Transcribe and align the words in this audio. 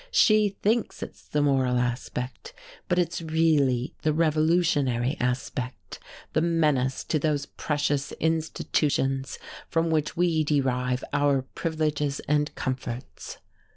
She 0.09 0.57
thinks 0.63 1.03
it's 1.03 1.27
the 1.27 1.43
moral 1.43 1.77
aspect, 1.77 2.55
but 2.89 2.97
it's 2.97 3.21
really 3.21 3.93
the 4.01 4.11
revolutionary 4.13 5.15
aspect, 5.19 5.99
the 6.33 6.41
menace 6.41 7.03
to 7.03 7.19
those 7.19 7.45
precious 7.45 8.11
institutions 8.13 9.37
from 9.69 9.91
which 9.91 10.17
we 10.17 10.43
derive 10.43 11.03
our 11.13 11.43
privileges 11.43 12.19
and 12.21 12.51
comforts." 12.55 13.37